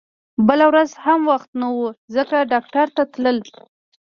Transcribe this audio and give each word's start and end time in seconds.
بله 0.47 0.65
ورځ 0.71 0.89
هم 1.05 1.19
وخت 1.31 1.49
نه 1.61 1.67
و 1.77 1.79
ځکه 2.15 2.37
ډاکټر 2.51 2.87
ته 2.95 3.03
تلل 3.13 3.37